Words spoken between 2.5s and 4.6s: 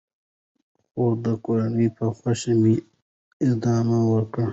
مې ادامه ورکړه.